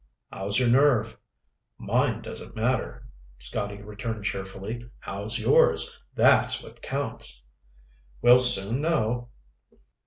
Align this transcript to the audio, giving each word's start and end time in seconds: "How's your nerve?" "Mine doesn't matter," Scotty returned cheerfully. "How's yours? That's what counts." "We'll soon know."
"How's 0.31 0.57
your 0.57 0.67
nerve?" 0.67 1.15
"Mine 1.77 2.23
doesn't 2.23 2.55
matter," 2.55 3.05
Scotty 3.37 3.83
returned 3.83 4.25
cheerfully. 4.25 4.81
"How's 4.97 5.37
yours? 5.37 5.95
That's 6.15 6.63
what 6.63 6.81
counts." 6.81 7.43
"We'll 8.19 8.39
soon 8.39 8.81
know." 8.81 9.29